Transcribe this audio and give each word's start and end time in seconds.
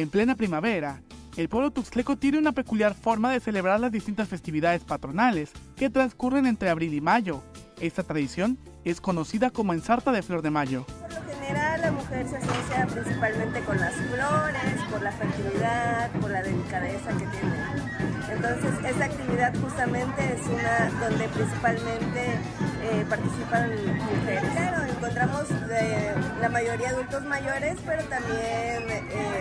En 0.00 0.08
plena 0.08 0.34
primavera, 0.34 1.02
el 1.36 1.50
pueblo 1.50 1.72
tuxtleco 1.72 2.16
tiene 2.16 2.38
una 2.38 2.52
peculiar 2.52 2.94
forma 2.94 3.30
de 3.30 3.38
celebrar 3.38 3.78
las 3.80 3.92
distintas 3.92 4.30
festividades 4.30 4.82
patronales 4.82 5.50
que 5.76 5.90
transcurren 5.90 6.46
entre 6.46 6.70
abril 6.70 6.94
y 6.94 7.02
mayo. 7.02 7.42
Esta 7.82 8.02
tradición 8.02 8.58
es 8.82 8.98
conocida 8.98 9.50
como 9.50 9.74
ensarta 9.74 10.10
de 10.10 10.22
flor 10.22 10.40
de 10.40 10.48
mayo. 10.48 10.86
Por 10.86 11.12
lo 11.12 11.22
general 11.34 11.82
la 11.82 11.92
mujer 11.92 12.26
se 12.26 12.38
asocia 12.38 12.86
principalmente 12.86 13.60
con 13.60 13.78
las 13.78 13.94
flores, 13.94 14.82
por 14.90 15.02
la 15.02 15.12
fertilidad, 15.12 16.10
por 16.12 16.30
la 16.30 16.42
delicadeza 16.44 17.10
que 17.10 17.26
tiene. 17.26 18.00
Entonces 18.32 18.72
esta 18.86 19.04
actividad 19.04 19.54
justamente 19.60 20.32
es 20.32 20.46
una 20.46 20.90
donde 20.98 21.28
principalmente 21.28 22.38
eh, 22.82 23.04
participan 23.06 23.70
mujeres. 23.70 24.50
Claro, 24.52 24.84
encontramos 24.84 25.48
de 25.68 26.14
la 26.40 26.48
mayoría 26.48 26.88
adultos 26.88 27.22
mayores, 27.24 27.76
pero 27.84 28.02
también 28.04 28.90
eh, 28.90 29.39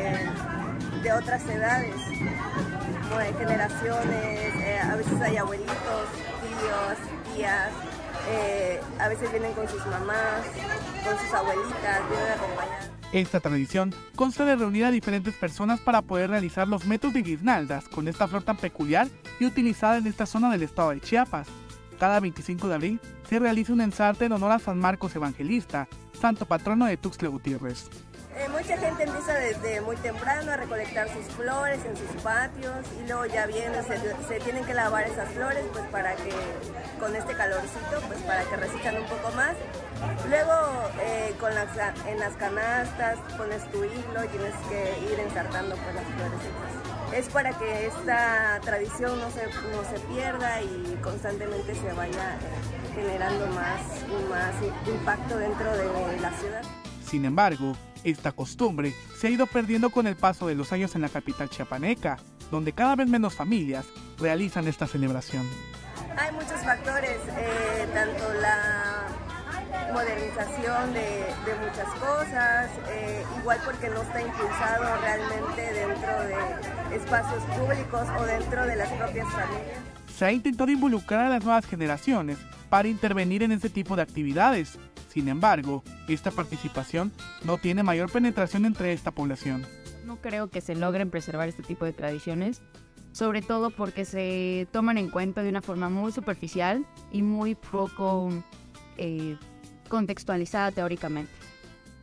otras 1.20 1.46
edades, 1.50 1.96
de 1.96 3.34
generaciones, 3.38 4.56
eh, 4.56 4.80
a 4.82 4.96
veces 4.96 5.22
hay 5.22 5.38
abuelitos, 5.38 5.76
tíos, 5.76 7.36
tías, 7.36 7.72
eh, 8.30 8.80
a 9.00 9.08
veces 9.10 9.30
vienen 9.32 9.52
con 9.54 9.68
sus 9.68 9.86
mamás, 9.86 10.46
con 11.04 11.20
sus 11.20 11.34
abuelitas, 11.34 12.10
vienen 12.10 12.32
a 12.32 12.36
acompañar. 12.36 12.80
Esta 13.12 13.40
tradición 13.40 13.94
consta 14.16 14.46
de 14.46 14.56
reunir 14.56 14.86
a 14.86 14.92
diferentes 14.92 15.34
personas 15.36 15.82
para 15.82 16.02
poder 16.02 16.30
realizar 16.30 16.68
los 16.68 16.86
métodos 16.86 17.16
de 17.16 17.24
guirnaldas 17.24 17.90
con 17.90 18.08
esta 18.08 18.28
flor 18.28 18.44
tan 18.44 18.56
peculiar 18.56 19.08
y 19.40 19.46
utilizada 19.46 19.98
en 19.98 20.08
esta 20.08 20.26
zona 20.26 20.50
del 20.52 20.64
estado 20.64 20.92
de 20.92 21.02
Chiapas. 21.02 21.48
Cada 22.00 22.22
25 22.22 22.70
de 22.70 22.76
abril 22.76 23.02
se 23.28 23.40
realiza 23.40 23.74
un 23.74 23.82
ensarte 23.82 24.26
en 24.26 24.32
honor 24.32 24.54
a 24.54 24.60
San 24.60 24.80
Marcos 24.80 25.14
Evangelista, 25.16 25.90
santo 26.20 26.46
patrono 26.46 26.86
de 26.86 26.96
Tuxtla 26.96 27.28
Gutiérrez. 27.28 27.90
Eh, 28.38 28.48
mucha 28.48 28.78
gente 28.78 29.04
empieza 29.04 29.34
desde 29.34 29.82
muy 29.82 29.98
temprano 29.98 30.50
a 30.54 30.56
recolectar 30.56 31.10
sus 31.10 31.26
flores 31.36 31.80
en 31.84 31.98
sus 31.98 32.22
patios 32.22 32.78
y 33.04 33.06
luego 33.06 33.26
ya 33.26 33.46
viene, 33.48 33.84
se, 33.84 34.40
tienen 34.40 34.64
que 34.64 34.74
lavar 34.74 35.06
esas 35.08 35.28
flores 35.34 35.66
pues 35.74 35.84
para 35.88 36.16
que 36.16 36.32
con 37.02 37.14
este 37.14 37.34
calorcito 37.34 38.00
pues 38.08 38.22
para 38.22 38.46
que 38.46 38.56
resistan 38.56 38.96
un 38.96 39.08
poco 39.08 39.32
más. 39.36 39.56
Luego 40.30 40.54
eh, 41.02 41.34
con 41.40 41.56
las, 41.56 41.70
en 42.06 42.20
las 42.20 42.34
canastas 42.34 43.18
pones 43.36 43.64
tu 43.72 43.84
hilo 43.84 44.24
y 44.24 44.28
tienes 44.28 44.54
que 44.70 45.12
ir 45.12 45.20
ensartando 45.20 45.76
pues 45.76 45.96
las 45.96 46.06
flores. 46.06 46.40
Es 47.16 47.30
para 47.30 47.58
que 47.58 47.88
esta 47.88 48.60
tradición 48.62 49.20
no 49.20 49.32
se, 49.32 49.48
no 49.48 49.84
se 49.90 50.00
pierda 50.14 50.62
y 50.62 51.00
constantemente 51.02 51.74
se 51.74 51.92
vaya 51.94 52.36
eh, 52.36 52.94
generando 52.94 53.48
más, 53.48 53.82
más 54.30 54.54
impacto 54.88 55.36
dentro 55.38 55.76
de 55.76 56.20
la 56.22 56.32
ciudad. 56.34 56.62
Sin 57.04 57.26
embargo, 57.26 57.76
esta 58.04 58.32
costumbre 58.32 58.94
se 59.18 59.28
ha 59.28 59.30
ido 59.32 59.48
perdiendo 59.48 59.90
con 59.90 60.06
el 60.06 60.16
paso 60.16 60.46
de 60.46 60.54
los 60.54 60.72
años 60.72 60.94
en 60.94 61.02
la 61.02 61.10
capital 61.10 61.50
chiapaneca, 61.50 62.18
donde 62.52 62.74
cada 62.74 62.96
vez 62.96 63.08
menos 63.08 63.34
familias 63.34 63.88
realizan 64.20 64.68
esta 64.68 64.86
celebración. 64.86 65.48
Hay 66.18 66.32
muchos 66.34 66.62
factores, 66.64 67.18
eh, 67.36 67.88
tanto 67.94 68.32
la 68.42 68.89
modernización 70.10 70.94
de, 70.94 71.26
de 71.46 71.56
muchas 71.66 71.88
cosas, 72.00 72.70
eh, 72.90 73.24
igual 73.40 73.60
porque 73.64 73.90
no 73.90 74.02
está 74.02 74.22
impulsado 74.22 75.02
realmente 75.02 75.62
dentro 75.74 76.24
de 76.24 76.96
espacios 76.96 77.44
públicos 77.44 78.08
o 78.18 78.26
dentro 78.26 78.66
de 78.66 78.76
las 78.76 78.90
propias 78.90 79.28
familias. 79.30 79.78
Se 80.16 80.26
ha 80.26 80.32
intentado 80.32 80.72
involucrar 80.72 81.26
a 81.26 81.30
las 81.30 81.44
nuevas 81.44 81.66
generaciones 81.66 82.38
para 82.70 82.88
intervenir 82.88 83.44
en 83.44 83.52
este 83.52 83.70
tipo 83.70 83.96
de 83.96 84.02
actividades, 84.02 84.78
sin 85.10 85.28
embargo, 85.28 85.84
esta 86.08 86.32
participación 86.32 87.12
no 87.44 87.58
tiene 87.58 87.84
mayor 87.84 88.12
penetración 88.12 88.66
entre 88.66 88.94
esta 88.94 89.12
población. 89.12 89.66
No 90.06 90.18
creo 90.18 90.50
que 90.50 90.62
se 90.62 90.76
logren 90.76 91.10
preservar 91.10 91.50
este 91.50 91.64
tipo 91.64 91.86
de 91.86 91.94
tradiciones, 91.94 92.62
sobre 93.12 93.42
todo 93.42 93.70
porque 93.72 94.06
se 94.06 94.68
toman 94.72 94.98
en 94.98 95.10
cuenta 95.10 95.42
de 95.42 95.50
una 95.50 95.62
forma 95.62 95.90
muy 95.90 96.12
superficial 96.12 96.86
y 97.12 97.22
muy 97.22 97.56
poco 97.56 98.30
eh, 98.98 99.38
contextualizada 99.90 100.72
teóricamente. 100.72 101.32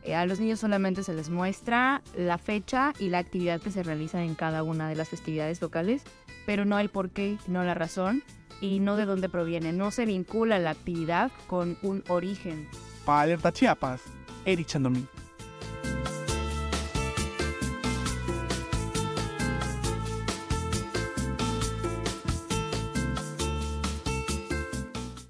Eh, 0.03 0.15
a 0.15 0.25
los 0.25 0.39
niños 0.39 0.59
solamente 0.59 1.03
se 1.03 1.13
les 1.13 1.29
muestra 1.29 2.01
la 2.15 2.37
fecha 2.37 2.93
y 2.99 3.09
la 3.09 3.17
actividad 3.17 3.59
que 3.59 3.71
se 3.71 3.83
realiza 3.83 4.23
en 4.23 4.35
cada 4.35 4.63
una 4.63 4.87
de 4.87 4.95
las 4.95 5.09
festividades 5.09 5.61
locales, 5.61 6.03
pero 6.45 6.63
no 6.63 6.77
el 6.79 6.89
por 6.89 7.09
qué, 7.09 7.37
no 7.47 7.63
la 7.63 7.73
razón 7.73 8.23
y 8.61 8.79
no 8.79 8.95
de 8.95 9.05
dónde 9.05 9.29
proviene. 9.29 9.73
No 9.73 9.91
se 9.91 10.05
vincula 10.05 10.59
la 10.59 10.69
actividad 10.69 11.31
con 11.47 11.77
un 11.81 12.03
origen 12.07 12.67
para 13.07 13.21
Alerta 13.21 13.53
Chiapas, 13.53 14.01
Eric 14.43 14.67
Chandomí. 14.67 15.07